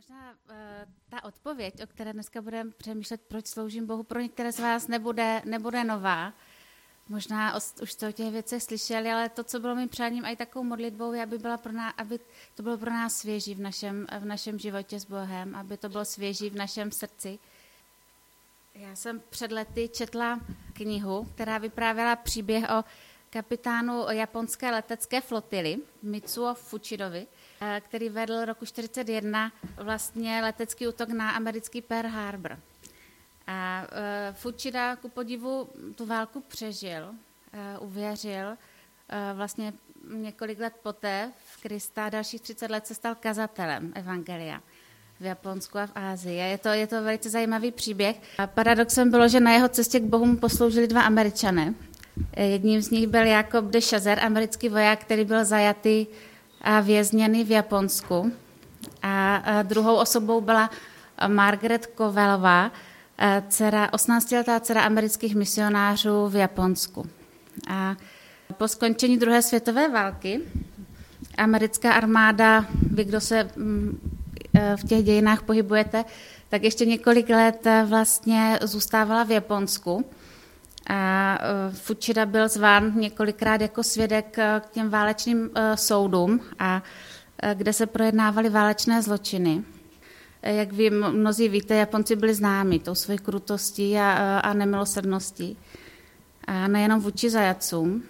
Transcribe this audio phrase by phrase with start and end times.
[0.00, 0.56] Možná uh,
[1.08, 5.42] ta odpověď, o které dneska budeme přemýšlet, proč sloužím Bohu, pro některé z vás nebude,
[5.44, 6.32] nebude nová.
[7.08, 10.64] Možná už jste o těch věcech slyšeli, ale to, co bylo mým přáním, i takovou
[10.64, 12.20] modlitbou, je, aby, byla pro nás, aby
[12.54, 16.04] to bylo pro nás svěží v našem, v našem životě s Bohem, aby to bylo
[16.04, 17.38] svěží v našem srdci.
[18.74, 20.40] Já jsem před lety četla
[20.72, 22.84] knihu, která vyprávěla příběh o
[23.30, 27.26] kapitánu japonské letecké flotily Mitsuo Fuchidovi,
[27.80, 32.58] který vedl roku 1941 vlastně letecký útok na americký Pearl Harbor.
[33.46, 38.56] A uh, Fuchida ku podivu tu válku přežil, uh, uvěřil.
[39.34, 39.72] Vlastně
[40.14, 44.60] několik let poté v Krista, dalších 30 let se stal kazatelem Evangelia
[45.20, 46.36] v Japonsku a v Ázii.
[46.36, 48.16] Je to, je to velice zajímavý příběh.
[48.38, 51.74] A paradoxem bylo, že na jeho cestě k Bohu mu posloužili dva američané.
[52.36, 56.06] Jedním z nich byl Jakob de Chazer, americký voják, který byl zajatý
[56.60, 58.32] a vězněný v Japonsku.
[59.02, 60.70] A druhou osobou byla
[61.26, 62.72] Margaret Kovelová,
[63.48, 67.06] dcera, 18-letá dcera amerických misionářů v Japonsku.
[67.68, 67.96] A
[68.56, 70.40] po skončení druhé světové války
[71.38, 74.12] americká armáda, vy, kdo se mm,
[74.54, 76.04] e, v těch dějinách pohybujete,
[76.48, 80.04] tak ještě několik let e, vlastně zůstávala v Japonsku.
[80.90, 86.82] A e, Fuchida byl zván několikrát jako svědek k těm válečným soudům, a
[87.54, 89.64] kde se projednávaly válečné zločiny.
[90.42, 95.56] Jak vy mnozí víte, Japonci byli známi tou svojí krutostí a, a nemilosrdností.
[96.44, 98.02] A nejenom vůči zajacům.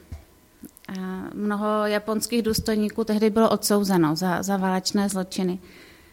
[0.89, 5.59] A mnoho japonských důstojníků tehdy bylo odsouzeno za, za válečné zločiny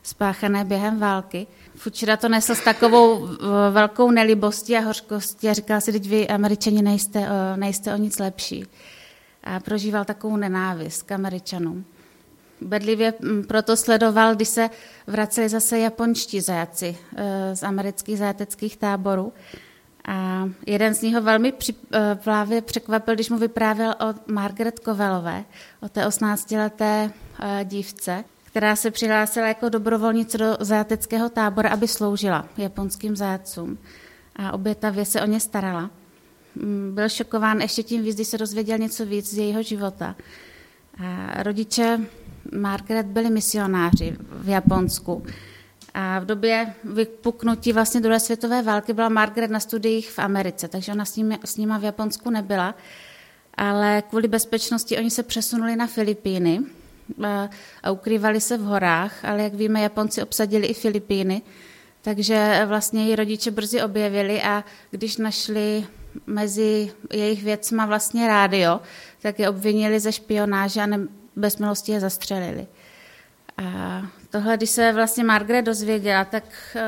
[0.03, 1.47] spáchané během války.
[1.77, 3.27] Fučira to nesl s takovou
[3.71, 8.65] velkou nelibostí a hořkostí a říkal si, teď vy američani nejste, nejste o nic lepší.
[9.43, 11.85] A prožíval takovou nenávist k američanům.
[12.61, 14.69] Bedlivě mm, proto sledoval, když se
[15.07, 19.33] vraceli zase japonští zajaci eh, z amerických zajateckých táborů.
[20.07, 25.43] A jeden z nich ho velmi eh, právě překvapil, když mu vyprávěl o Margaret Kovelové,
[25.81, 28.23] o té 18-leté eh, dívce,
[28.57, 33.77] která se přihlásila jako dobrovolnice do zajateckého tábora, aby sloužila japonským zajatcům.
[34.35, 35.89] A obětavě se o ně starala.
[36.55, 40.15] Mm, byl šokován ještě tím víc, když se dozvěděl něco víc z jejího života.
[40.97, 41.99] A rodiče
[42.55, 45.25] Margaret byli misionáři v Japonsku.
[45.93, 50.91] A v době vypuknutí vlastně druhé světové války byla Margaret na studiích v Americe, takže
[50.91, 52.75] ona s, nimi, s nima v Japonsku nebyla.
[53.53, 56.63] Ale kvůli bezpečnosti oni se přesunuli na Filipíny
[57.83, 61.41] a, ukrývali se v horách, ale jak víme, Japonci obsadili i Filipíny,
[62.01, 65.85] takže vlastně její rodiče brzy objevili a když našli
[66.27, 68.79] mezi jejich věcma vlastně rádio,
[69.21, 70.99] tak je obvinili ze špionáže a ne,
[71.35, 72.67] bez milosti je zastřelili.
[73.57, 76.43] A tohle, když se vlastně Margaret dozvěděla, tak
[76.75, 76.81] eh,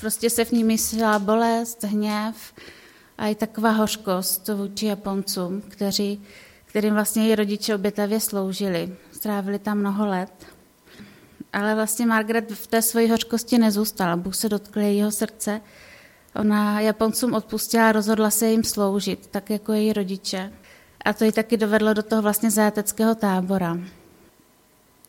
[0.00, 2.54] prostě se v ní myslela bolest, hněv
[3.18, 6.22] a i taková hořkost vůči Japoncům, kteří,
[6.66, 8.96] kterým vlastně její rodiče obětavě sloužili.
[9.22, 10.46] Strávili tam mnoho let.
[11.52, 14.16] Ale vlastně Margaret v té své hořkosti nezůstala.
[14.16, 15.60] Bůh se dotkl jejího srdce.
[16.34, 20.52] Ona Japoncům odpustila a rozhodla se jim sloužit, tak jako její rodiče.
[21.04, 23.78] A to ji taky dovedlo do toho vlastně zajateckého tábora.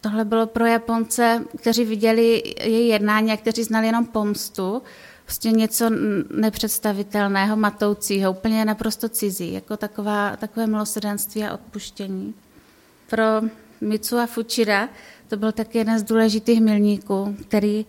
[0.01, 4.81] Tohle bylo pro Japonce, kteří viděli její jednání a kteří znali jenom pomstu,
[5.25, 5.89] prostě něco
[6.29, 12.33] nepředstavitelného, matoucího, úplně naprosto cizí, jako taková, takové milosrdenství a odpuštění.
[13.09, 13.23] Pro
[13.83, 14.89] Mitsua Fuchida
[15.27, 17.85] to byl taky jeden z důležitých milníků, který,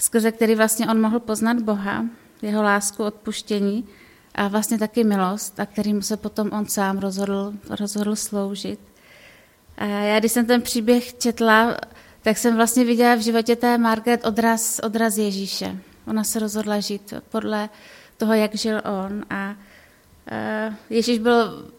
[0.00, 2.04] skrze který vlastně on mohl poznat Boha,
[2.42, 3.88] jeho lásku, odpuštění
[4.34, 8.80] a vlastně taky milost, a kterým se potom on sám rozhodl, rozhodl sloužit.
[9.78, 11.76] A já, když jsem ten příběh četla,
[12.22, 15.76] tak jsem vlastně viděla v životě té Margaret odraz, odraz Ježíše.
[16.06, 17.68] Ona se rozhodla žít podle
[18.16, 19.54] toho, jak žil on a
[20.90, 21.70] Ježíš byl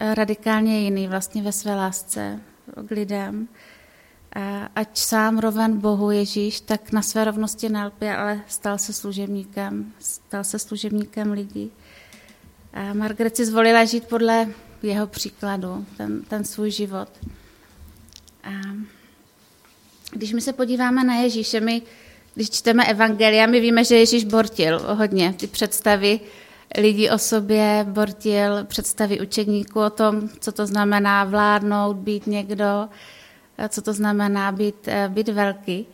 [0.00, 2.40] radikálně jiný vlastně ve své lásce
[2.86, 3.48] k lidem.
[4.74, 10.44] Ať sám roven Bohu Ježíš, tak na své rovnosti nelpě, ale stal se služebníkem, stal
[10.44, 11.70] se služebníkem lidí.
[12.72, 14.46] A Margaret si zvolila žít podle
[14.82, 17.08] jeho příkladu, ten, ten svůj život.
[18.44, 18.50] A
[20.12, 21.82] když my se podíváme na Ježíše, my,
[22.34, 26.20] když čteme Evangelia, my víme, že Ježíš bortil hodně ty představy
[26.76, 32.88] lidí o sobě, bortil představy učedníků o tom, co to znamená vládnout, být někdo,
[33.68, 35.86] co to znamená být, eh, být velký.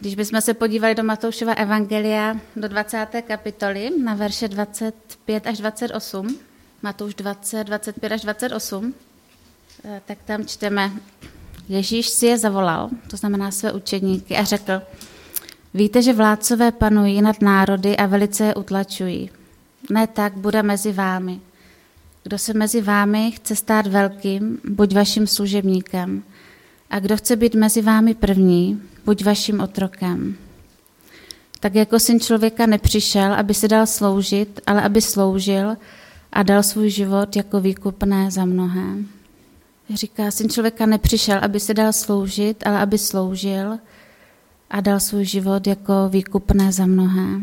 [0.00, 3.22] Když bychom se podívali do Matoušova Evangelia do 20.
[3.22, 6.38] kapitoly na verše 25 až 28,
[6.82, 8.94] Matouš 20, 25 až 28,
[9.84, 10.92] eh, tak tam čteme,
[11.68, 14.82] Ježíš si je zavolal, to znamená své učedníky, a řekl,
[15.74, 19.30] Víte, že vládcové panují nad národy a velice je utlačují.
[19.90, 21.40] Ne tak bude mezi vámi.
[22.22, 26.22] Kdo se mezi vámi chce stát velkým, buď vaším služebníkem.
[26.90, 30.36] A kdo chce být mezi vámi první, buď vaším otrokem.
[31.60, 35.76] Tak jako syn člověka nepřišel, aby se dal sloužit, ale aby sloužil
[36.32, 38.96] a dal svůj život jako výkupné za mnohé.
[39.94, 43.78] Říká, syn člověka nepřišel, aby se dal sloužit, ale aby sloužil
[44.70, 47.40] a dal svůj život jako výkupné za mnohé.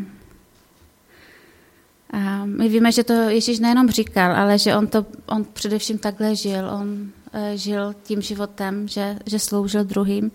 [2.14, 6.36] A my víme, že to Ježíš nejenom říkal, ale že on, to, on především takhle
[6.36, 6.70] žil.
[6.70, 10.32] On e, žil tím životem, že, že sloužil druhým.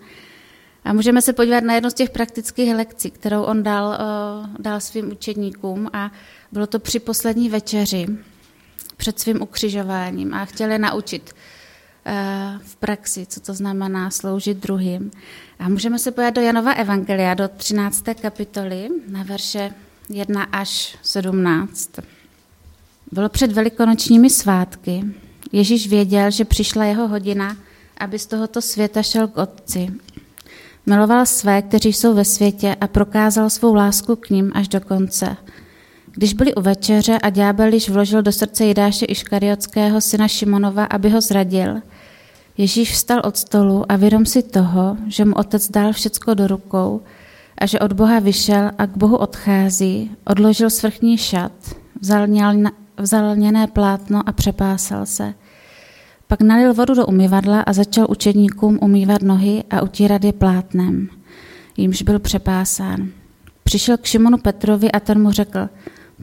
[0.85, 3.97] A můžeme se podívat na jednu z těch praktických lekcí, kterou on dal, e,
[4.59, 6.11] dal svým učedníkům a
[6.51, 8.07] bylo to při poslední večeři
[8.97, 11.31] před svým ukřižováním a chtěli naučit
[12.05, 15.11] e, v praxi, co to znamená sloužit druhým.
[15.59, 18.03] A můžeme se podívat do Janova Evangelia, do 13.
[18.21, 19.73] kapitoly, na verše
[20.09, 21.89] 1 až 17.
[23.11, 25.03] Bylo před velikonočními svátky.
[25.51, 27.57] Ježíš věděl, že přišla jeho hodina,
[27.97, 29.87] aby z tohoto světa šel k Otci.
[30.85, 35.37] Miloval své, kteří jsou ve světě a prokázal svou lásku k ním až do konce.
[36.11, 41.09] Když byli u večeře a ďábel již vložil do srdce Jidáše Iškariotského syna Šimonova, aby
[41.09, 41.81] ho zradil,
[42.57, 47.01] Ježíš vstal od stolu a vědom si toho, že mu otec dal všecko do rukou,
[47.59, 51.51] a že od Boha vyšel a k Bohu odchází, odložil svrchní šat,
[52.01, 52.27] vzal,
[52.97, 55.33] vzal lněné plátno a přepásal se.
[56.27, 61.09] Pak nalil vodu do umyvadla a začal učedníkům umývat nohy a utírat je plátnem,
[61.77, 63.09] jímž byl přepásán.
[63.63, 65.69] Přišel k Šimonu Petrovi a ten mu řekl,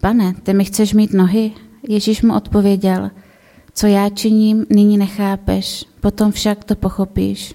[0.00, 1.52] pane, ty mi chceš mít nohy?
[1.88, 3.10] Ježíš mu odpověděl,
[3.74, 7.54] co já činím, nyní nechápeš, potom však to pochopíš.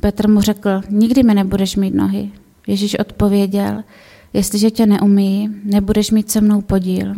[0.00, 2.30] Petr mu řekl, nikdy mi nebudeš mít nohy.
[2.68, 3.84] Ježíš odpověděl,
[4.32, 7.14] jestliže tě neumí, nebudeš mít se mnou podíl.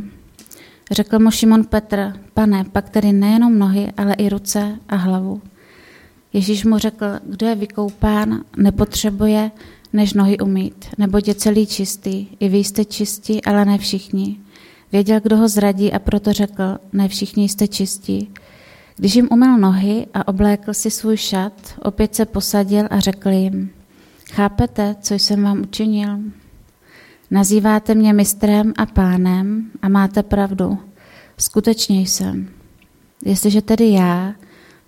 [0.91, 5.43] Řekl mu Šimon Petr, pane, pak tedy nejenom nohy, ale i ruce a hlavu.
[6.33, 9.51] Ježíš mu řekl, kdo je vykoupán, nepotřebuje,
[9.93, 14.37] než nohy umít, neboť je celý čistý, i vy jste čistí, ale ne všichni.
[14.93, 18.31] Věděl, kdo ho zradí a proto řekl, ne všichni jste čistí.
[18.97, 21.53] Když jim umyl nohy a oblékl si svůj šat,
[21.83, 23.71] opět se posadil a řekl jim,
[24.33, 26.19] Chápete, co jsem vám učinil?
[27.31, 30.79] Nazýváte mě mistrem a pánem a máte pravdu.
[31.39, 32.49] Skutečně jsem.
[33.25, 34.35] Jestliže tedy já,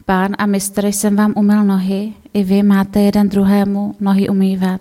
[0.04, 4.80] pán a mistr, jsem vám umyl nohy, i vy máte jeden druhému nohy umývat.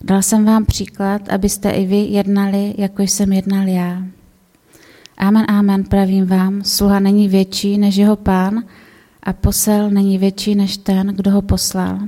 [0.00, 4.02] Dal jsem vám příklad, abyste i vy jednali, jako jsem jednal já.
[5.18, 8.64] Amen, amen, pravím vám, sluha není větší než jeho pán
[9.22, 11.98] a posel není větší než ten, kdo ho poslal.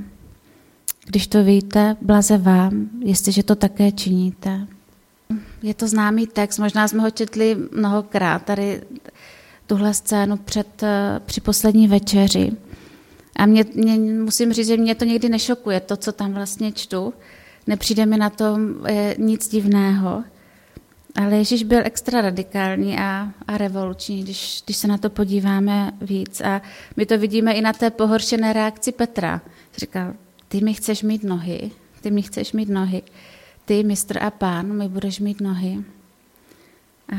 [1.05, 4.67] Když to víte, blaze vám, jestliže to také činíte.
[5.63, 8.81] Je to známý text, možná jsme ho četli mnohokrát, tady
[9.67, 12.51] tuhle scénu před, eh, při poslední večeři.
[13.35, 17.13] A mě, mě, musím říct, že mě to někdy nešokuje, to, co tam vlastně čtu.
[17.67, 20.23] Nepřijde mi na tom je, nic divného.
[21.15, 26.41] Ale Ježíš byl extra radikální a, a revoluční, když, když se na to podíváme víc.
[26.41, 26.61] A
[26.97, 29.41] my to vidíme i na té pohoršené reakci Petra.
[29.77, 30.13] Říkal,
[30.55, 31.71] ty mi chceš mít nohy,
[32.01, 33.01] ty mi chceš mít nohy,
[33.65, 35.83] ty, mistr a pán, mi budeš mít nohy.
[37.15, 37.17] A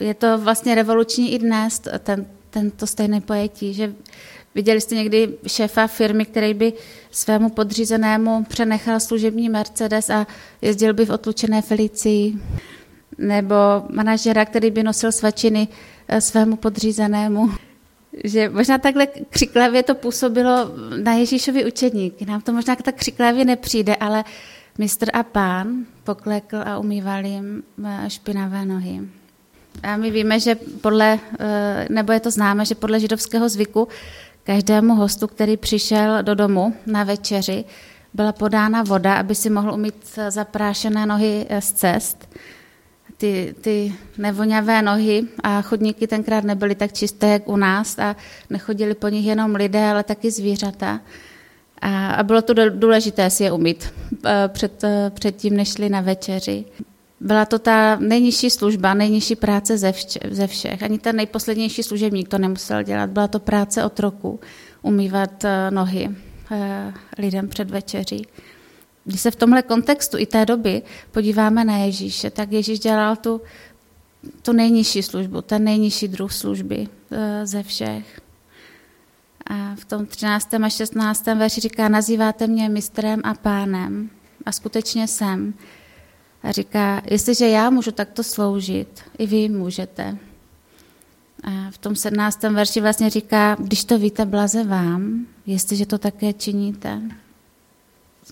[0.00, 3.94] je to vlastně revoluční i dnes, ten, tento stejné pojetí, že
[4.54, 6.72] viděli jste někdy šéfa firmy, který by
[7.10, 10.26] svému podřízenému přenechal služební Mercedes a
[10.60, 12.38] jezdil by v otlučené Felicii,
[13.18, 13.54] nebo
[13.90, 15.68] manažera, který by nosil svačiny
[16.08, 17.50] eh, svému podřízenému
[18.24, 20.70] že možná takhle křiklavě to působilo
[21.02, 22.26] na Ježíšovi učedníky.
[22.26, 24.24] Nám to možná tak křiklavě nepřijde, ale
[24.78, 29.00] mistr a pán poklekl a umýval jim eh, špinavé nohy.
[29.82, 33.88] A my víme, že podle, eh, nebo je to známe, že podle židovského zvyku
[34.44, 37.64] každému hostu, který přišel do domu na večeři,
[38.14, 42.28] byla podána voda, aby si mohl umít zaprášené nohy eh, z cest
[43.22, 48.16] ty, ty nevoňavé nohy a chodníky tenkrát nebyly tak čisté, jak u nás a
[48.50, 51.00] nechodili po nich jenom lidé, ale taky zvířata.
[51.80, 53.94] A, a bylo to důležité si je umít
[54.26, 56.64] eh, před, eh, před tím, než šli na večeři.
[57.20, 60.82] Byla to ta nejnižší služba, nejnižší práce ze, vše, ze všech.
[60.82, 63.10] Ani ten nejposlednější služebník to nemusel dělat.
[63.10, 64.40] Byla to práce od roku,
[64.82, 66.10] umývat eh, nohy
[67.18, 68.26] lidem před večeří.
[69.04, 73.40] Když se v tomhle kontextu i té doby podíváme na Ježíše, tak Ježíš dělal tu,
[74.42, 78.20] tu nejnižší službu, ten nejnižší druh služby eh, ze všech.
[79.46, 80.54] A v tom 13.
[80.54, 81.26] a 16.
[81.26, 84.10] verši říká, nazýváte mě mistrem a pánem
[84.46, 85.54] A skutečně jsem.
[86.42, 90.18] A říká, jestliže já můžu takto sloužit, i vy můžete.
[91.44, 92.42] A v tom 17.
[92.42, 97.02] verši vlastně říká, když to víte, blaze vám, jestliže to také činíte.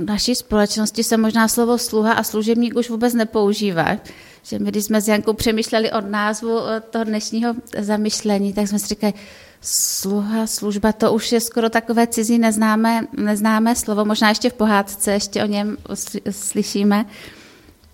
[0.00, 3.96] V naší společnosti se možná slovo sluha a služebník už vůbec nepoužívá.
[4.42, 6.58] Že my, když jsme s Jankou přemýšleli od názvu
[6.90, 9.12] toho dnešního zamyšlení, tak jsme si říkali,
[9.60, 15.12] sluha, služba, to už je skoro takové cizí neznámé, neznámé slovo, možná ještě v pohádce,
[15.12, 15.76] ještě o něm
[16.30, 17.06] slyšíme.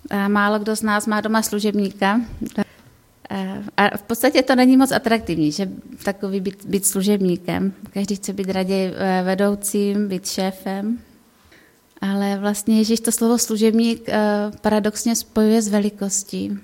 [0.09, 2.21] A málo kdo z nás má doma služebníka.
[3.77, 5.69] A v podstatě to není moc atraktivní, že
[6.03, 7.73] takový být, být služebníkem.
[7.93, 10.99] Každý chce být raději eh, vedoucím, být šéfem.
[12.01, 16.59] Ale vlastně Ježíš to slovo služebník eh, paradoxně spojuje s velikostí.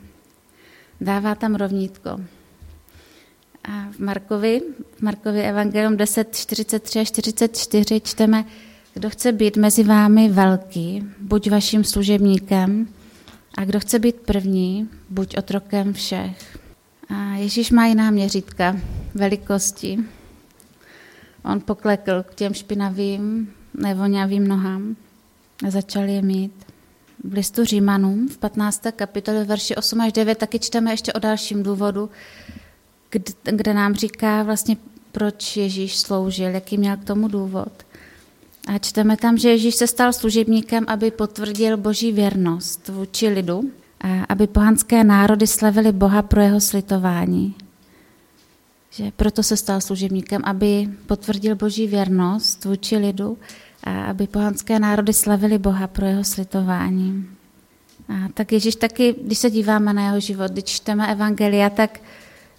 [1.02, 2.10] Dává tam rovnítko.
[3.63, 4.62] A v Markovi,
[4.98, 8.46] v Markovi Evangelium 10, 43 a 44 čteme,
[8.94, 12.88] kdo chce být mezi vámi velký, buď vaším služebníkem,
[13.58, 16.60] a kdo chce být první, buď otrokem všech.
[17.10, 18.78] A Ježíš má jiná měřítka
[19.13, 20.00] velikosti.
[21.46, 24.96] On poklekl k těm špinavým, nevoňavým nohám
[25.67, 26.65] a začal je mít.
[27.24, 28.81] V listu Římanům v 15.
[28.95, 32.10] kapitole verši 8 až 9 taky čteme ještě o dalším důvodu,
[33.43, 34.77] kde, nám říká vlastně,
[35.12, 37.72] proč Ježíš sloužil, jaký měl k tomu důvod.
[38.67, 44.24] A čteme tam, že Ježíš se stal služebníkem, aby potvrdil boží věrnost vůči lidu, a
[44.29, 47.55] aby pohanské národy slavili Boha pro jeho slitování.
[48.89, 53.38] Že proto se stal služebníkem, aby potvrdil boží věrnost vůči lidu
[53.84, 57.28] aby pohanské národy slavili Boha pro jeho slitování.
[58.10, 62.00] A tak Ježíš taky, když se díváme na jeho život, když čteme Evangelia, tak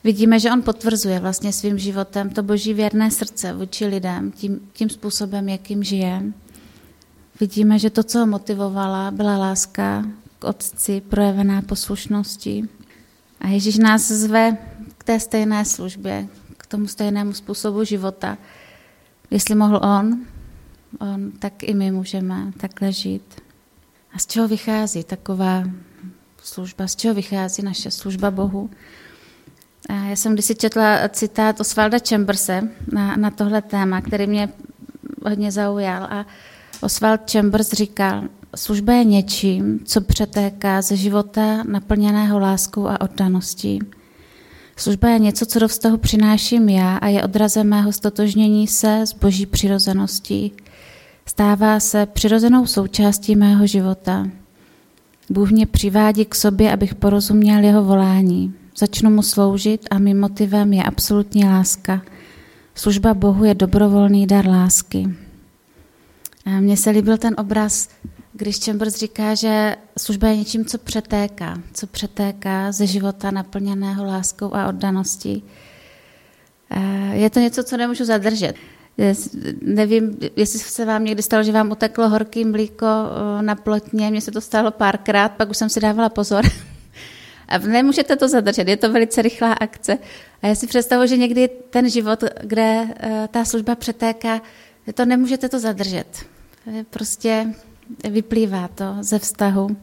[0.04, 4.90] vidíme, že on potvrzuje vlastně svým životem to boží věrné srdce vůči lidem, tím, tím
[4.90, 6.22] způsobem, jakým žije.
[7.40, 10.04] Vidíme, že to, co ho motivovala, byla láska
[10.38, 12.68] k Otci, projevená poslušností.
[13.40, 14.56] A Ježíš nás zve
[14.98, 18.38] k té stejné službě, k tomu stejnému způsobu života.
[19.30, 20.20] Jestli mohl on,
[21.00, 23.40] on, tak i my můžeme takhle žít.
[24.12, 25.64] A z čeho vychází taková
[26.42, 26.86] služba?
[26.86, 28.70] Z čeho vychází naše služba Bohu?
[29.90, 34.48] Já jsem kdysi četla citát Osvalda Chamberse na, na tohle téma, který mě
[35.26, 36.04] hodně zaujal.
[36.04, 36.26] A
[36.80, 38.22] Oswald Chambers říkal,
[38.56, 43.78] služba je něčím, co přetéká ze života naplněného láskou a oddaností.
[44.76, 49.12] Služba je něco, co do vztahu přináším já a je odrazem mého stotožnění se s
[49.12, 50.52] boží přirozeností.
[51.26, 54.26] Stává se přirozenou součástí mého života.
[55.30, 58.54] Bůh mě přivádí k sobě, abych porozuměl jeho volání.
[58.76, 62.02] Začnu mu sloužit a mým motivem je absolutní láska.
[62.74, 65.14] Služba Bohu je dobrovolný dar lásky.
[66.46, 67.88] A mně se líbil ten obraz,
[68.32, 74.54] když Chambers říká, že služba je něčím, co přetéká, co přetéká ze života naplněného láskou
[74.54, 75.44] a oddaností.
[77.12, 78.54] Je to něco, co nemůžu zadržet.
[79.60, 82.86] Nevím, jestli se vám někdy stalo, že vám uteklo horký mlíko
[83.40, 86.44] na plotně, mně se to stalo párkrát, pak už jsem si dávala pozor.
[87.48, 89.98] A nemůžete to zadržet, je to velice rychlá akce.
[90.42, 94.40] A já si představuji, že někdy ten život, kde eh, ta služba přetéká,
[94.94, 96.26] to nemůžete to zadržet.
[96.90, 97.54] Prostě
[98.10, 99.76] vyplývá to ze vztahu,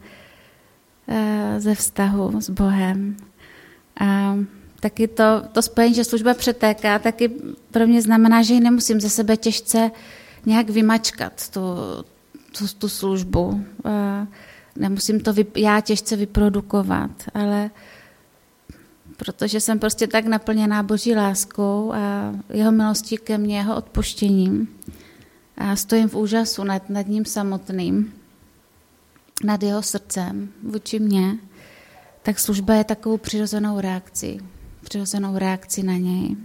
[1.08, 3.16] eh, ze vztahu s Bohem.
[4.00, 4.36] A
[4.82, 7.28] taky to, to spojení, že služba přetéká, taky
[7.70, 9.90] pro mě znamená, že ji nemusím ze sebe těžce
[10.46, 11.60] nějak vymačkat, tu,
[12.58, 13.64] tu, tu službu.
[14.76, 17.70] Nemusím to vy, já těžce vyprodukovat, ale
[19.16, 24.68] protože jsem prostě tak naplněná boží láskou a jeho milostí ke mně, jeho odpuštěním.
[25.56, 28.14] A stojím v úžasu nad, nad ním samotným,
[29.44, 31.38] nad jeho srdcem vůči mně,
[32.22, 34.40] tak služba je takovou přirozenou reakcí,
[34.82, 36.36] přirozenou reakcí na něj.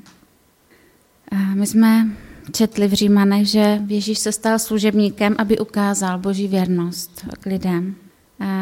[1.54, 2.08] My jsme
[2.52, 7.96] četli v Římanech, že Ježíš se stal služebníkem, aby ukázal boží věrnost k lidem.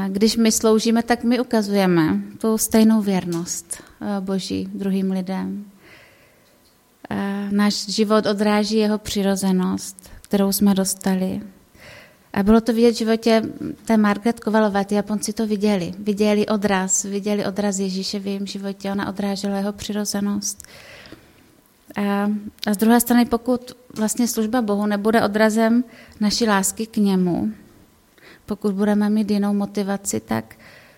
[0.08, 5.66] Když my sloužíme, tak my ukazujeme tu stejnou věrnost eh, Boží druhým lidem.
[7.10, 7.16] A
[7.52, 11.42] náš život odráží jeho přirozenost, kterou jsme dostali.
[12.36, 13.42] A bylo to vidět v životě
[13.86, 15.94] té Margaret Kovalové, ty Japonci to viděli.
[16.00, 20.64] Viděli odraz, viděli odraz Ježíše v jejím životě, ona odrážela jeho přirozenost.
[21.98, 22.32] A,
[22.68, 25.84] a z druhé strany, pokud vlastně služba Bohu nebude odrazem
[26.20, 27.52] naší lásky k němu,
[28.46, 30.56] pokud budeme mít jinou motivaci, tak,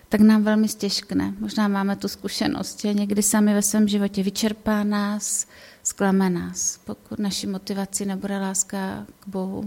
[0.08, 1.34] tak nám velmi stěžkne.
[1.40, 5.46] Možná máme tu zkušenost, že někdy sami ve svém životě vyčerpá nás,
[5.82, 9.64] zklame nás, pokud naší motivací nebude láska k Bohu.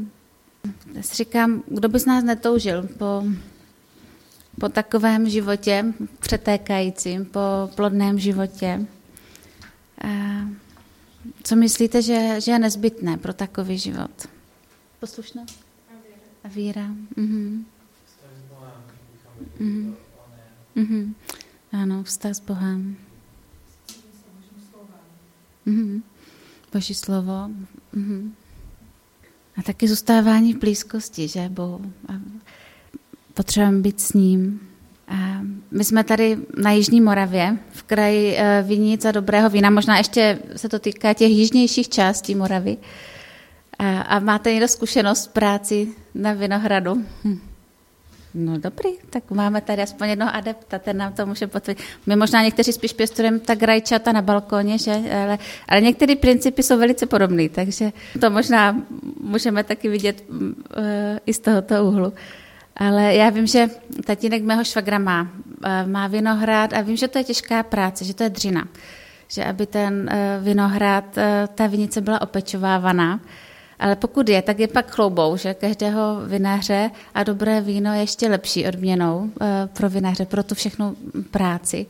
[0.93, 3.23] Já si říkám, kdo by z nás netoužil po,
[4.59, 5.85] po takovém životě
[6.19, 7.39] přetékajícím, po
[7.75, 8.85] plodném životě.
[11.43, 14.27] Co myslíte, že, že je nezbytné pro takový život?
[14.99, 15.65] Poslušnost?
[16.43, 16.87] A víra.
[17.15, 17.65] Mhm.
[19.59, 19.95] Mhm.
[20.75, 21.15] Mhm.
[21.71, 22.95] Ano, vztah s Bohem.
[25.65, 26.03] Mhm.
[26.73, 27.49] Boží slovo.
[27.93, 28.35] Mhm.
[29.57, 31.81] A taky zůstávání v blízkosti, že Bohu.
[32.07, 32.13] A
[33.33, 34.59] potřebujeme být s ním.
[35.07, 35.41] A
[35.71, 39.69] my jsme tady na Jižní Moravě, v kraji eh, Vinic a Dobrého vína.
[39.69, 42.77] Možná ještě se to týká těch jižnějších částí Moravy.
[43.79, 47.05] A, a máte někdo zkušenost v práci na Vinohradu?
[47.23, 47.50] Hm.
[48.33, 51.83] No dobrý, tak máme tady aspoň jednoho adepta, ten nám to může potvrdit.
[52.05, 54.91] My možná někteří spíš pěstujeme tak rajčata na balkóně, že?
[54.91, 58.77] Ale, ale některé principy jsou velice podobné, takže to možná
[59.21, 60.45] můžeme taky vidět uh,
[61.25, 62.13] i z tohoto úhlu.
[62.75, 63.69] Ale já vím, že
[64.05, 68.13] tatínek mého švagra má, uh, má vinohrad a vím, že to je těžká práce, že
[68.13, 68.67] to je dřina.
[69.27, 71.23] Že aby ten uh, vinohrad, uh,
[71.55, 73.19] ta vinice byla opečovávaná,
[73.81, 78.27] ale pokud je, tak je pak chloubou, že každého vináře a dobré víno je ještě
[78.27, 80.95] lepší odměnou eh, pro vináře, pro tu všechnu
[81.31, 81.85] práci.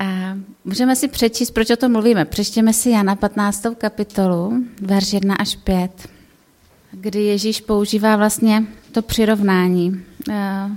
[0.00, 2.24] A můžeme si přečíst, proč o tom mluvíme.
[2.24, 3.66] Přečtěme si Jana 15.
[3.78, 6.08] kapitolu, verš 1 až 5,
[6.90, 10.70] kdy Ježíš používá vlastně to přirovnání eh,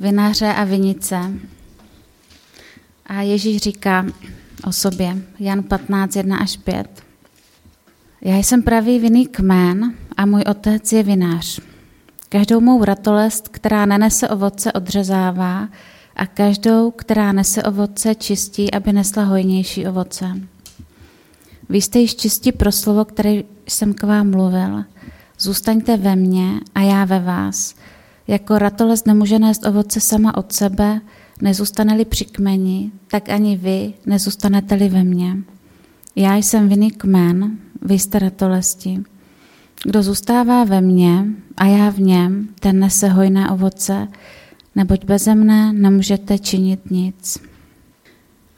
[0.00, 1.16] vináře a vinice.
[3.06, 4.06] A Ježíš říká
[4.66, 7.03] o sobě, Jan 15, 1 až 5.
[8.26, 11.60] Já jsem pravý vinný kmen a můj otec je vinář.
[12.28, 15.68] Každou mou ratolest, která nenese ovoce, odřezává
[16.16, 20.26] a každou, která nese ovoce, čistí, aby nesla hojnější ovoce.
[21.68, 24.84] Vy jste již čistí pro slovo, které jsem k vám mluvil.
[25.38, 27.74] Zůstaňte ve mně a já ve vás.
[28.28, 31.00] Jako ratolest nemůže nést ovoce sama od sebe,
[31.42, 35.36] nezůstane-li při kmeni, tak ani vy nezůstanete-li ve mně.
[36.16, 39.02] Já jsem vinný kmen, vy jste ratolesti.
[39.84, 41.24] Kdo zůstává ve mně
[41.56, 44.08] a já v něm, ten nese hojné ovoce,
[44.74, 47.38] neboť beze mne nemůžete činit nic.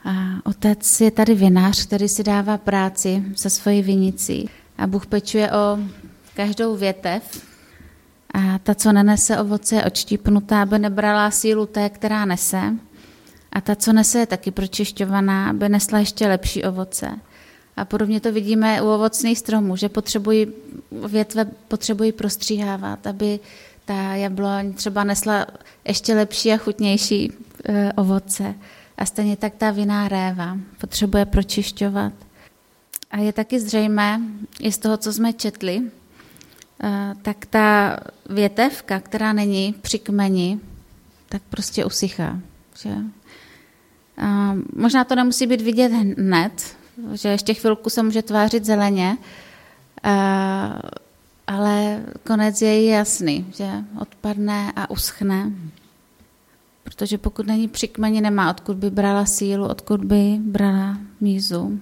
[0.05, 0.11] A
[0.43, 5.79] otec je tady vinář, který si dává práci se svojí vinicí a Bůh pečuje o
[6.35, 7.47] každou větev
[8.33, 12.61] a ta, co nenese ovoce, je odštípnutá, aby nebrala sílu té, která nese.
[13.51, 17.07] A ta, co nese, je taky pročišťovaná, aby nesla ještě lepší ovoce.
[17.77, 20.47] A podobně to vidíme u ovocných stromů, že potřebují,
[21.07, 23.39] větve potřebují prostříhávat, aby
[23.85, 25.47] ta jabloň třeba nesla
[25.85, 27.33] ještě lepší a chutnější
[27.69, 28.55] e, ovoce.
[28.97, 32.13] A stejně tak ta vinná réva potřebuje pročišťovat.
[33.11, 34.21] A je taky zřejmé,
[34.59, 35.81] i z toho, co jsme četli,
[36.83, 37.97] e, tak ta
[38.29, 40.59] větevka, která není při kmeni,
[41.29, 42.39] tak prostě usychá.
[42.81, 42.89] Že?
[44.17, 46.76] A možná to nemusí být vidět hned,
[47.13, 49.17] že ještě chvilku se může tvářit zeleně,
[50.03, 50.79] a,
[51.47, 53.69] ale konec je jasný, že
[54.01, 55.51] odpadne a uschne.
[56.83, 61.79] Protože pokud není při kmeni, nemá odkud by brala sílu, odkud by brala mízu.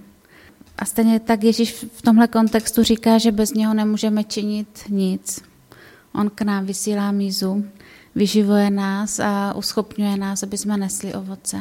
[0.78, 5.42] A stejně tak Ježíš v tomhle kontextu říká, že bez něho nemůžeme činit nic.
[6.14, 7.66] On k nám vysílá mízu,
[8.16, 11.58] vyživuje nás a uschopňuje nás, aby jsme nesli ovoce.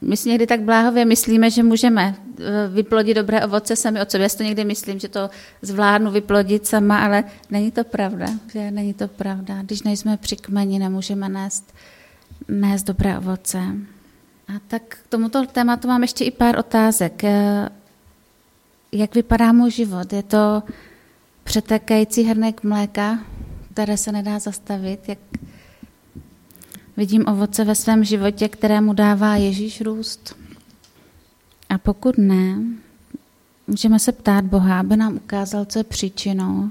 [0.00, 4.22] My si někdy tak bláhově myslíme, že můžeme eh, vyplodit dobré ovoce sami od sebe.
[4.22, 5.30] Já si to někdy myslím, že to
[5.62, 8.26] zvládnu vyplodit sama, ale není to pravda.
[8.52, 9.62] Že není to pravda.
[9.62, 11.74] Když nejsme při kmeni, nemůžeme nést,
[12.48, 13.58] nést dobré ovoce.
[14.48, 17.24] A tak k tomuto tématu mám ještě i pár otázek.
[17.24, 17.68] Eh,
[18.92, 20.12] jak vypadá můj život?
[20.12, 20.62] Je to
[21.44, 23.18] přetékající hrnek mléka,
[23.72, 25.08] které se nedá zastavit?
[25.08, 25.18] Jak,
[27.00, 30.36] Vidím ovoce ve svém životě, kterému dává Ježíš růst.
[31.68, 32.58] A pokud ne,
[33.66, 36.70] můžeme se ptát Boha, aby nám ukázal, co je příčinou.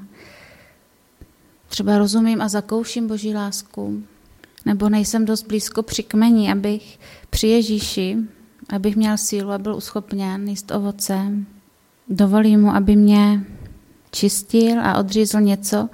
[1.67, 4.03] Třeba rozumím a zakouším Boží lásku,
[4.65, 8.17] nebo nejsem dost blízko při kmeni, abych při Ježíši,
[8.69, 11.31] abych měl sílu a byl uschopněn jíst ovoce.
[12.09, 13.45] Dovolím mu, aby mě
[14.11, 15.89] čistil a odřízl něco,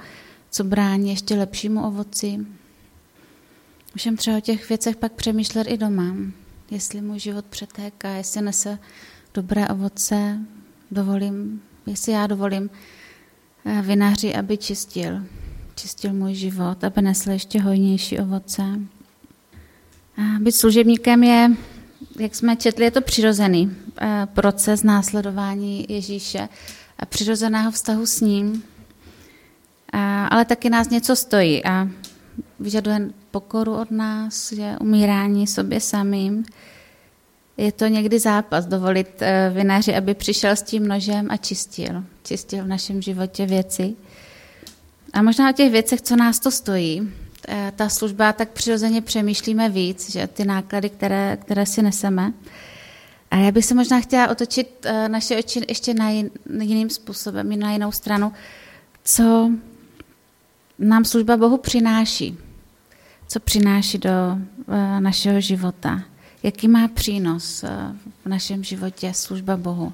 [0.52, 2.46] co brání ještě lepšímu ovoci.
[3.96, 6.16] Můžeme třeba o těch věcech pak přemýšlet i doma.
[6.72, 8.80] Jestli můj život přetéká, jestli nese
[9.34, 10.40] dobré ovoce,
[10.92, 12.70] dovolím, jestli já dovolím
[13.66, 15.24] eh, vinaři, aby čistil,
[15.76, 18.64] čistil můj život, aby nesl ještě hojnější ovoce.
[20.18, 21.52] A být služebníkem je,
[22.20, 26.50] jak jsme četli, je to přirozený eh, proces následování Ježíše
[27.00, 28.64] a přirozeného vztahu s ním.
[29.94, 31.88] A, ale taky nás něco stojí a
[32.60, 36.46] vyžaduje pokoru od nás, že umírání sobě samým.
[37.58, 42.04] Je to někdy zápas dovolit eh, vinaři, aby přišel s tím nožem a čistil.
[42.24, 43.96] Čistil v našem životě věci.
[45.14, 47.12] A možná o těch věcech, co nás to stojí.
[47.48, 52.34] Eh, ta služba tak přirozeně přemýšlíme víc, že ty náklady, které, které si neseme.
[53.32, 56.10] A já bych se možná chtěla otočit eh, naše oči ještě na
[56.62, 58.34] jiným způsobem, na jinou stranu.
[59.04, 59.52] Co
[60.80, 62.45] nám služba Bohu přináší?
[63.28, 66.02] Co přináší do eh, našeho života?
[66.44, 67.64] Jaký má přínos
[68.26, 69.94] v našem životě služba Bohu?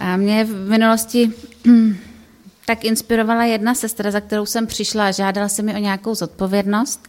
[0.00, 1.32] A mě v minulosti
[2.66, 7.08] tak inspirovala jedna sestra, za kterou jsem přišla a žádala se mi o nějakou zodpovědnost.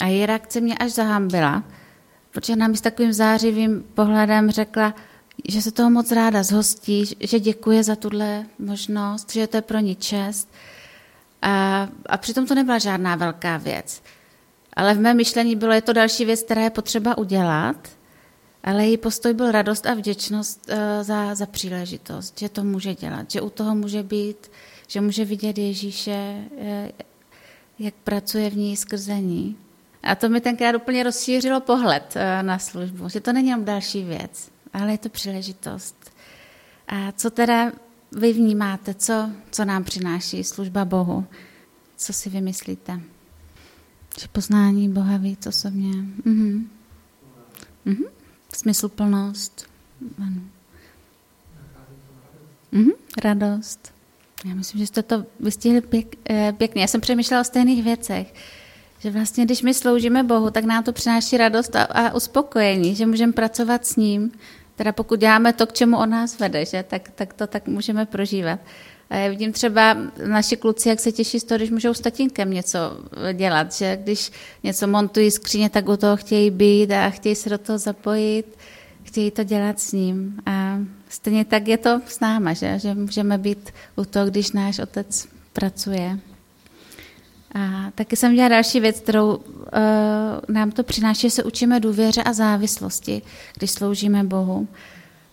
[0.00, 1.62] A její reakce mě až zahambila,
[2.30, 4.94] protože nám s takovým zářivým pohledem řekla,
[5.48, 9.78] že se toho moc ráda zhostí, že děkuje za tuhle možnost, že to je pro
[9.78, 10.48] ní čest.
[11.42, 14.02] A, a přitom to nebyla žádná velká věc.
[14.72, 17.88] Ale v mém myšlení bylo, je to další věc, která je potřeba udělat,
[18.64, 23.30] ale její postoj byl radost a vděčnost uh, za, za příležitost, že to může dělat,
[23.30, 24.50] že u toho může být,
[24.88, 26.66] že může vidět Ježíše, uh,
[27.78, 29.56] jak pracuje v ní skrze ní.
[30.02, 34.04] A to mi tenkrát úplně rozšířilo pohled uh, na službu, že to není jenom další
[34.04, 36.12] věc, ale je to příležitost.
[36.88, 37.72] A co teda
[38.16, 41.26] vy vnímáte, co, co nám přináší služba Bohu?
[41.96, 43.00] Co si vymyslíte?
[44.20, 45.92] Že poznání Boha víc osobně.
[46.24, 46.70] Mhm.
[47.84, 48.04] Mhm.
[48.54, 49.66] Smysluplnost.
[50.18, 50.40] Ano.
[52.72, 52.90] Mhm,
[53.24, 53.92] radost.
[54.44, 56.82] Já myslím, že jste to vystihli pěk, eh, pěkně.
[56.82, 58.34] Já jsem přemýšlela o stejných věcech.
[58.98, 63.06] Že vlastně, když my sloužíme Bohu, tak nám to přináší radost a, a uspokojení, že
[63.06, 64.32] můžeme pracovat s ním.
[64.82, 66.82] Teda pokud děláme to, k čemu on nás vede, že?
[66.88, 68.60] Tak, tak to tak můžeme prožívat.
[69.10, 72.50] A já vidím třeba naši kluci, jak se těší z toho, když můžou s tatínkem
[72.50, 72.78] něco
[73.32, 74.30] dělat, že když
[74.62, 78.58] něco montují skříně, tak u toho chtějí být a chtějí se do toho zapojit,
[79.02, 80.40] chtějí to dělat s ním.
[80.46, 84.78] A stejně tak je to s náma, že, že můžeme být u toho, když náš
[84.78, 86.18] otec pracuje.
[87.54, 89.42] A taky jsem dělala další věc, kterou uh,
[90.48, 93.22] nám to přináší, že se učíme důvěře a závislosti,
[93.56, 94.68] když sloužíme Bohu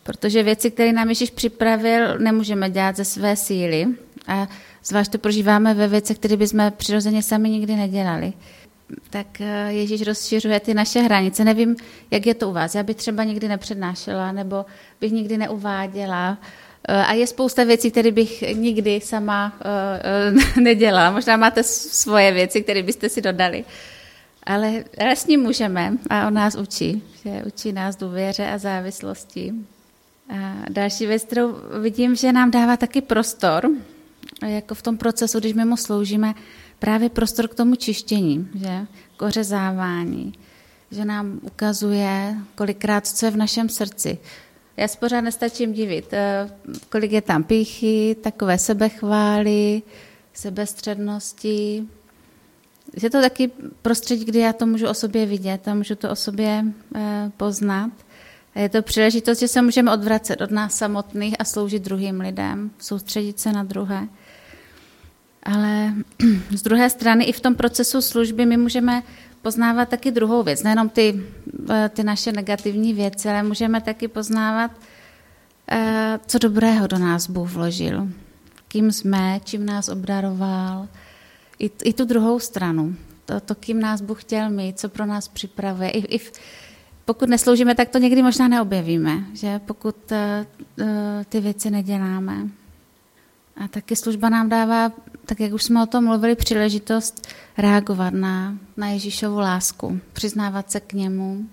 [0.10, 3.86] protože věci, které nám Ježíš připravil, nemůžeme dělat ze své síly.
[4.28, 4.48] A
[4.84, 8.34] zvlášť to prožíváme ve věcech, které bychom přirozeně sami nikdy nedělali.
[9.10, 11.44] Tak eh, Ježíš rozšiřuje ty naše hranice.
[11.44, 11.76] Nevím,
[12.12, 12.76] jak je to u vás.
[12.76, 14.66] Já bych třeba nikdy nepřednášela, nebo
[15.02, 16.38] bych nikdy neuváděla.
[16.42, 19.54] Eh, a je spousta věcí, které bych nikdy sama
[20.56, 21.12] uh, nedělala.
[21.12, 23.66] Možná máte svoje věci, které byste si dodali.
[24.44, 24.84] Ale,
[25.28, 27.04] ním můžeme a on nás učí.
[27.24, 29.54] Že učí nás důvěře a závislosti.
[30.30, 33.70] A další věc, kterou vidím, že nám dává taky prostor,
[34.48, 36.34] jako v tom procesu, když my mu sloužíme,
[36.80, 38.86] právě prostor k tomu čištění, že?
[39.18, 40.34] k ořezávání,
[40.92, 44.18] že nám ukazuje kolikrát, co je v našem srdci.
[44.80, 46.50] Já si pořád nestačím divit, eh,
[46.90, 49.82] kolik je tam píchy, takové sebechvály,
[50.34, 51.88] sebestřednosti.
[53.04, 56.16] Je to taky prostředí, kdy já to můžu o sobě vidět a můžu to o
[56.16, 56.66] sobě
[56.96, 57.92] eh, poznat.
[58.56, 63.40] Je to příležitost, že se můžeme odvracet od nás samotných a sloužit druhým lidem, soustředit
[63.40, 64.08] se na druhé.
[65.44, 65.94] Ale
[66.56, 69.04] z druhé strany i v tom procesu služby my můžeme
[69.42, 71.24] poznávat taky druhou věc, nejenom ty,
[71.70, 74.72] eh, ty naše negativní věci, ale můžeme taky poznávat,
[75.72, 78.08] eh, co dobrého do nás Bůh vložil,
[78.68, 80.88] kým jsme, čím nás obdaroval,
[81.60, 85.28] i, i tu druhou stranu, to, to, kým nás Bůh chtěl mít, co pro nás
[85.28, 85.90] připravuje.
[85.90, 86.32] I, i v,
[87.06, 90.86] pokud nesloužíme, tak to někdy možná neobjevíme, že pokud uh,
[91.30, 92.48] ty věci neděláme.
[93.58, 94.92] A taky služba nám dává,
[95.26, 100.80] tak jak už jsme o tom mluvili, příležitost reagovat na, na Ježíšovu lásku, přiznávat se
[100.80, 101.46] k němu.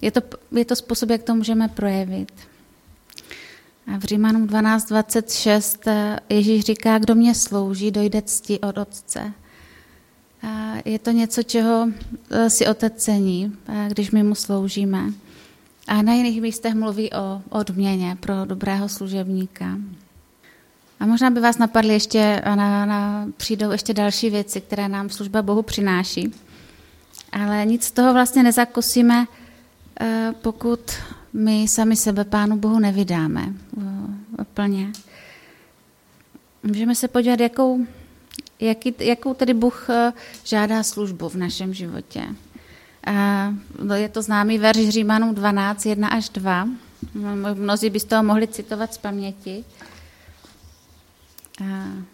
[0.00, 0.20] Je to,
[0.52, 2.32] je to způsob, jak to můžeme projevit.
[3.94, 9.32] A v Římanům 12.26 eh, Ježíš říká, kdo mě slouží, dojde cti od Otce.
[10.84, 11.88] Je to něco, čeho
[12.30, 15.12] e, si otec cení, e, když my mu sloužíme.
[15.86, 19.78] A na jiných místech mluví o odměně pro dobrého služebníka.
[21.02, 25.42] A možná by vás napadly ještě, na, na, přijdou ještě další věci, které nám služba
[25.42, 26.34] Bohu přináší.
[27.32, 29.26] Ale nic z toho vlastně nezakosíme,
[30.00, 30.80] e, pokud
[31.32, 33.52] my sami sebe Pánu Bohu nevydáme
[34.54, 34.92] plně.
[36.62, 37.86] Můžeme se podívat, jakou
[38.60, 40.12] jaký, jakou tedy Bůh eh,
[40.44, 42.22] žádá službu v našem životě.
[43.94, 46.68] Je to známý verš Římanů 12, 1 až 2.
[47.54, 49.64] Mnozí by z toho mohli citovat z paměti.
[51.60, 51.64] A,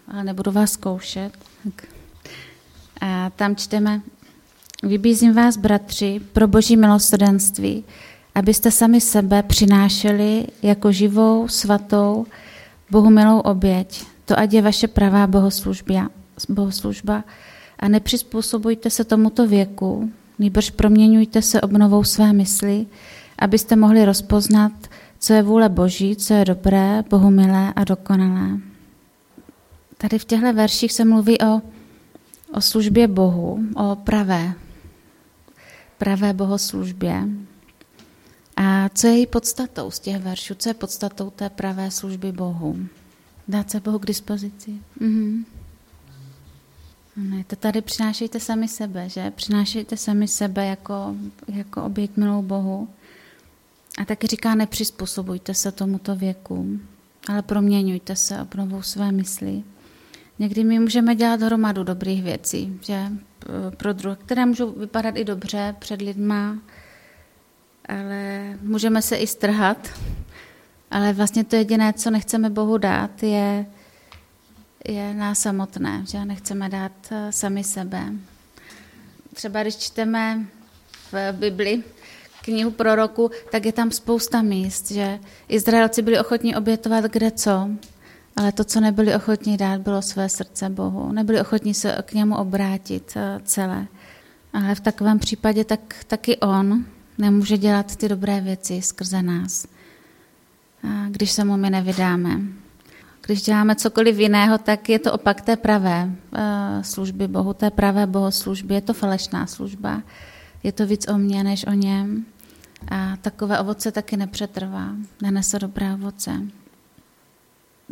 [0.07, 1.31] ale nebudu vás zkoušet.
[1.63, 1.87] Tak.
[3.01, 4.01] A tam čteme,
[4.83, 7.83] vybízím vás, bratři, pro boží milosrdenství,
[8.35, 12.25] abyste sami sebe přinášeli jako živou, svatou,
[12.91, 14.05] Bohu milou oběť.
[14.25, 16.09] To ať je vaše pravá bohoslužba,
[16.49, 17.23] bohoslužba
[17.79, 22.85] a nepřizpůsobujte se tomuto věku, nýbrž proměňujte se obnovou své mysli,
[23.39, 24.71] abyste mohli rozpoznat,
[25.19, 28.68] co je vůle Boží, co je dobré, bohumilé a dokonalé.
[30.01, 31.61] Tady v těchto verších se mluví o,
[32.51, 34.53] o službě Bohu, o pravé,
[35.97, 37.23] pravé bohoslužbě.
[38.57, 40.55] A co je její podstatou z těch veršů?
[40.55, 42.79] Co je podstatou té pravé služby Bohu?
[43.47, 44.71] Dát se Bohu k dispozici.
[44.99, 45.45] Mhm.
[47.15, 49.31] Ne, to tady přinášejte sami sebe, že?
[49.31, 51.15] Přinášejte sami sebe jako,
[51.47, 52.87] jako oběť milou Bohu.
[54.01, 56.79] A taky říká, nepřizpůsobujte se tomuto věku,
[57.29, 59.63] ale proměňujte se, obnovou své mysli.
[60.39, 63.11] Někdy my můžeme dělat hromadu dobrých věcí, že
[63.77, 66.57] pro druhé, které můžou vypadat i dobře před lidma,
[67.89, 69.89] ale můžeme se i strhat.
[70.91, 73.65] Ale vlastně to jediné, co nechceme Bohu dát, je,
[74.87, 78.03] je nás samotné, že nechceme dát eh, sami sebe.
[79.33, 80.45] Třeba když čteme
[81.11, 81.83] v Bibli
[82.41, 87.69] knihu proroku, tak je tam spousta míst, že Izraelci byli ochotní obětovat kde co,
[88.39, 91.11] ale to, co nebyli ochotní dát, bylo své srdce Bohu.
[91.11, 93.87] Nebyli ochotní se k němu obrátit eh, celé.
[94.53, 96.85] Ale v takovém případě tak, taky on
[97.17, 99.67] nemůže dělat ty dobré věci skrze nás,
[101.09, 102.39] když se mu my nevydáme.
[103.25, 108.07] Když děláme cokoliv jiného, tak je to opak té pravé eh, služby Bohu, té pravé
[108.07, 108.73] bohoslužby.
[108.73, 110.01] Je to falešná služba.
[110.63, 112.25] Je to víc o mně, než o něm.
[112.91, 114.89] A takové ovoce taky nepřetrvá.
[115.21, 116.31] Nenese dobré ovoce.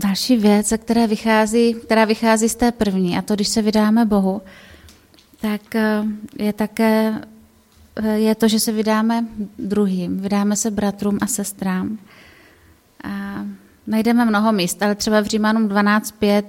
[0.01, 4.41] Další věc, které vychází, která vychází z té první, a to, když se vydáme Bohu,
[5.41, 6.03] tak eh,
[6.39, 7.21] je také
[7.95, 9.25] eh, je to, že se vydáme
[9.59, 11.97] druhým, vydáme se bratrům a sestrám.
[13.03, 13.45] A
[13.87, 16.43] najdeme mnoho míst, ale třeba v Římanům 12.5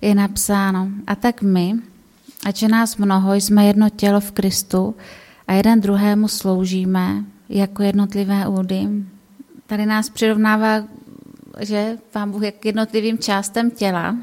[0.00, 1.74] je napsáno, a tak my,
[2.46, 4.94] ať je nás mnoho, jsme jedno tělo v Kristu
[5.48, 8.88] a jeden druhému sloužíme jako jednotlivé údy.
[9.66, 10.84] Tady nás přirovnává,
[11.60, 14.16] že Pán Bůh je k jednotlivým částem těla,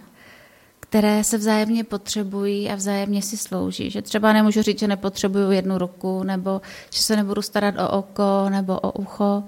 [0.80, 3.90] které se vzájemně potřebují a vzájemně si slouží.
[3.92, 8.50] Že třeba nemůžu říct, že nepotřebuju jednu ruku, nebo že se nebudu starat o oko
[8.50, 9.44] nebo o ucho,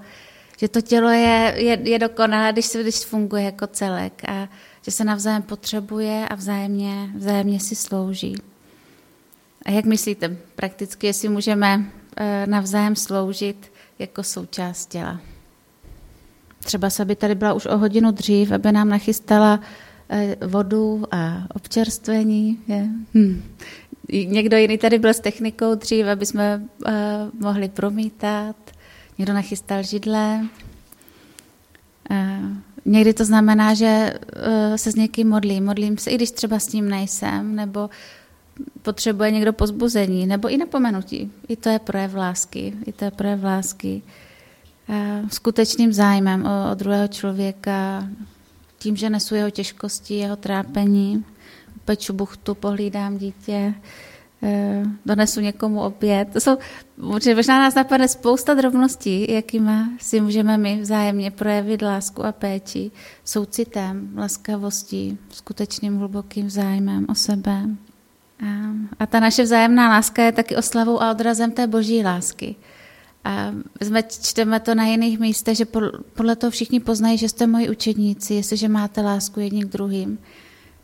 [0.58, 4.48] že to tělo je, je, je dokonalé, když, se, když funguje jako celek a
[4.82, 8.34] že se navzájem potřebuje a vzájemně, vzájemně si slouží.
[9.64, 11.84] A jak myslíte prakticky, jestli můžeme
[12.16, 15.31] eh, navzájem sloužit jako součást těla?
[16.64, 19.60] Třeba se by tady byla už o hodinu dřív, aby nám nachystala
[20.08, 22.58] eh, vodu a občerstvení.
[22.68, 22.88] Je?
[23.14, 23.42] Hm.
[24.12, 26.92] Někdo jiný tady byl s technikou dřív, aby jsme uh,
[27.40, 28.56] mohli promítat.
[29.18, 30.40] Někdo nachystal židle.
[32.84, 35.64] Někdy to znamená, že e, se s někým modlím.
[35.64, 37.90] Modlím se, i když třeba s ním nejsem, nebo
[38.82, 41.32] potřebuje někdo pozbuzení, nebo i napomenutí.
[41.48, 42.72] I to je projev lásky.
[42.86, 44.02] I to je projev lásky.
[45.30, 48.08] Skutečným zájmem o, o druhého člověka,
[48.78, 51.24] tím, že nesu jeho těžkosti, jeho trápení,
[51.84, 53.74] peču buchtu, pohlídám dítě,
[54.44, 56.28] Eh, donesu někomu oběd.
[56.32, 56.58] To jsou,
[57.34, 62.90] možná nás napadne spousta drobností, jakýma si můžeme my vzájemně projevit lásku a péči,
[63.24, 67.62] soucitem, laskavostí, skutečným hlubokým zájmem o sebe.
[68.46, 68.46] A,
[68.98, 72.56] a ta naše vzájemná láska je taky oslavou a odrazem té boží lásky.
[73.24, 75.66] A jsme, čteme to na jiných místech, že
[76.14, 80.18] podle toho všichni poznají, že jste moji učedníci, jestliže máte lásku jedním k druhým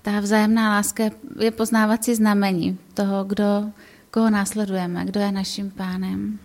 [0.03, 1.05] ta vzájemná láska
[1.41, 3.71] je poznávací znamení toho, kdo,
[4.11, 6.39] koho následujeme, kdo je naším pánem.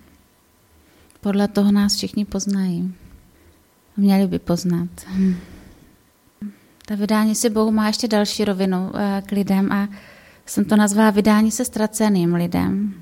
[1.21, 2.93] Podle toho nás všichni poznají.
[3.97, 4.89] Měli by poznat.
[6.85, 9.87] Ta vydání si Bohu má ještě další rovinu eh, k lidem a
[10.45, 12.93] jsem to nazvala vydání se ztraceným lidem.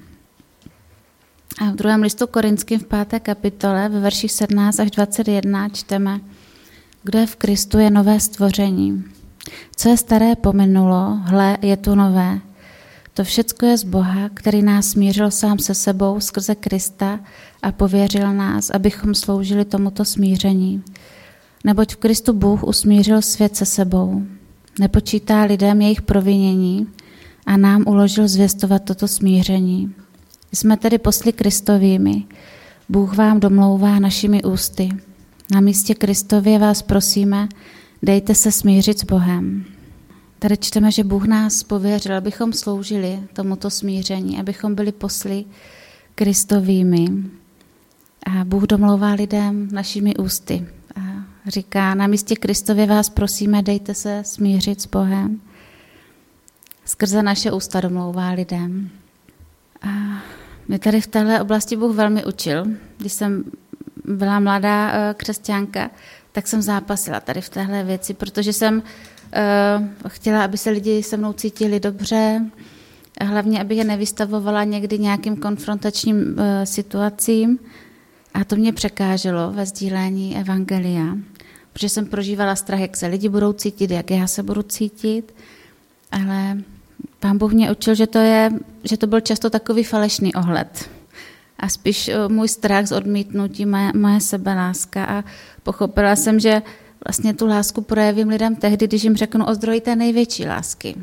[1.60, 6.20] A v druhém listu Korinským v páté kapitole ve verších 17 až 21 čteme,
[7.04, 9.04] kdo je v Kristu je nové stvoření.
[9.76, 12.40] Co je staré pominulo, hle, je tu nové.
[13.14, 17.20] To všecko je z Boha, který nás smířil sám se sebou skrze Krista
[17.62, 20.84] a pověřil nás, abychom sloužili tomuto smíření.
[21.64, 24.24] Neboť v Kristu Bůh usmířil svět se sebou.
[24.80, 26.88] Nepočítá lidem jejich provinění
[27.46, 29.94] a nám uložil zvěstovat toto smíření.
[30.54, 32.24] Jsme tedy posly Kristovými.
[32.90, 34.90] Bůh vám domlouvá našimi ústy.
[35.52, 37.48] Na místě Kristově vás prosíme,
[38.04, 39.66] Dejte se smířit s Bohem.
[40.40, 45.46] tady čteme, že Bůh nás pověřil, abychom sloužili tomuto smíření, abychom byli posly
[46.16, 47.08] Kristovými.
[48.26, 50.68] A Bůh domlouvá lidem našimi ústy.
[50.96, 51.02] A
[51.48, 55.42] říká, na místě Kristově vás prosíme, dejte se smířit s Bohem.
[56.86, 58.90] Skrze naše ústa domlouvá lidem.
[59.82, 59.88] A
[60.68, 62.66] mě tady v téhle oblasti Bůh velmi učil.
[62.98, 63.44] Když jsem
[64.06, 65.90] byla mladá eh, křesťanka,
[66.32, 71.18] tak jsem zápasila tady v téhle věci, protože jsem uh, chtěla, aby se lidi se
[71.18, 72.42] mnou cítili dobře,
[73.18, 77.60] a hlavně, abych je nevystavovala někdy nějakým konfrontačním uh, situacím.
[78.34, 81.18] A to mě překáželo ve sdílení evangelia,
[81.74, 85.36] protože jsem prožívala strach, jak se lidi budou cítit, jak já se budu cítit,
[86.12, 86.58] ale
[87.22, 88.52] pán Bůh mě učil, že to, je,
[88.84, 90.90] že to byl často takový falešný ohled
[91.62, 95.24] a spíš eh, můj strach z odmítnutí, moje, moje sebeláska a
[95.64, 96.62] pochopila jsem, že
[97.08, 100.96] vlastně tu lásku projevím lidem tehdy, když jim řeknu o zdroji té největší lásky.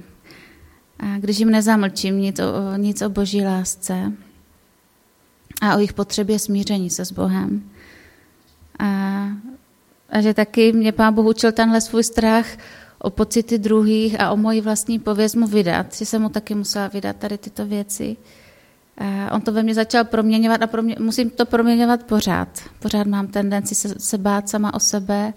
[0.98, 4.12] A když jim nezamlčím nic o, nic o boží lásce
[5.60, 7.70] a o jejich potřebě smíření se s Bohem.
[8.78, 8.86] A,
[10.10, 12.46] a že taky mě pán Bůh učil tenhle svůj strach
[12.98, 16.88] o pocity druhých a o moji vlastní pověst mu vydat, že jsem mu taky musela
[16.88, 18.16] vydat tady tyto věci.
[18.98, 22.48] A on to ve mně začal proměňovat a promě, musím to proměňovat pořád.
[22.78, 25.34] Pořád mám tendenci se, se bát sama o sebe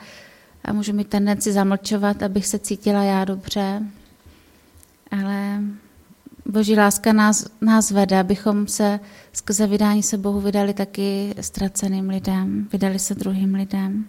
[0.65, 3.81] a můžu mít tendenci zamlčovat, abych se cítila já dobře.
[5.11, 5.59] Ale
[6.45, 8.99] Boží láska nás, nás vede, abychom se
[9.33, 14.05] skrze vydání se Bohu vydali taky ztraceným lidem, vydali se druhým lidem.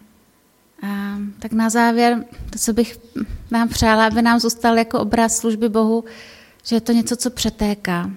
[0.82, 2.98] A tak na závěr, to, co bych
[3.50, 6.04] nám přála, aby nám zůstal jako obraz služby Bohu,
[6.64, 8.10] že je to něco, co přetéká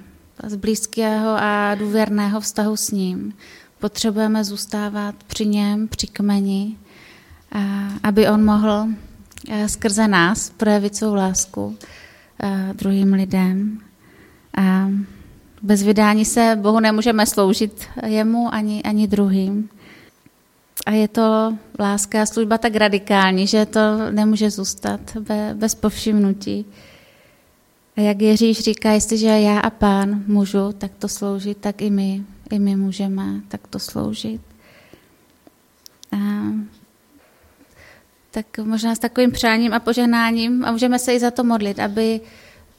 [0.43, 3.33] z blízkého a důvěrného vztahu s ním.
[3.79, 6.77] Potřebujeme zůstávat při něm, při kmeni,
[8.03, 8.87] aby on mohl
[9.67, 11.77] skrze nás projevit svou lásku
[12.73, 13.79] druhým lidem.
[14.57, 14.89] A
[15.61, 19.69] bez vydání se Bohu nemůžeme sloužit jemu ani, ani druhým.
[20.85, 25.17] A je to láska a služba tak radikální, že to nemůže zůstat
[25.53, 26.65] bez povšimnutí.
[27.97, 32.59] A jak Ježíš říká, jestliže já a pán můžu takto sloužit, tak i my, i
[32.59, 34.41] my můžeme takto sloužit.
[36.11, 36.17] A
[38.31, 42.21] tak možná s takovým přáním a požehnáním a můžeme se i za to modlit, aby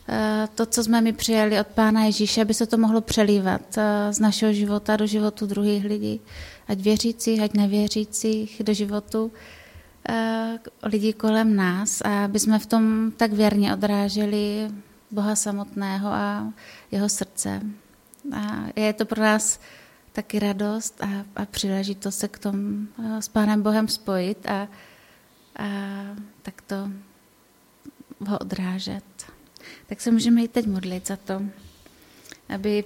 [0.09, 4.13] eh, to, co jsme mi přijali od Pána Ježíše, aby se to mohlo přelívat eh,
[4.13, 6.21] z našeho života do životu druhých lidí,
[6.69, 9.33] ať věřících, ať nevěřících, do životu
[10.09, 14.71] eh, lidí kolem nás a aby jsme v tom tak věrně odráželi
[15.11, 16.53] Boha samotného a
[16.91, 17.61] jeho srdce.
[18.33, 19.61] A je to pro nás
[20.13, 22.87] taky radost a, a příležitost se k tomu
[23.21, 24.69] s Pánem Bohem spojit a,
[25.59, 25.69] a
[26.43, 26.77] takto
[28.27, 29.05] ho odrážet.
[29.87, 31.43] Tak se můžeme i teď modlit za to,
[32.49, 32.85] aby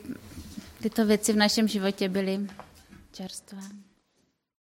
[0.83, 2.47] tyto věci v našem životě byly
[3.12, 3.59] Чарства.